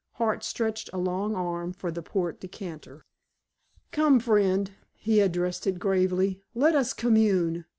Hart 0.13 0.43
stretched 0.43 0.89
a 0.93 0.97
long 0.97 1.35
arm 1.35 1.73
for 1.73 1.91
the 1.91 2.01
port 2.01 2.39
decanter. 2.39 3.05
"Come, 3.91 4.19
friend!" 4.19 4.71
he 4.97 5.19
addressed 5.19 5.67
it 5.67 5.77
gravely. 5.77 6.41
"Let 6.55 6.73
us 6.73 6.91
commune! 6.91 7.65